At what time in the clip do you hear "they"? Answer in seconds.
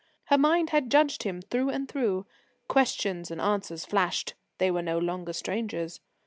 4.57-4.71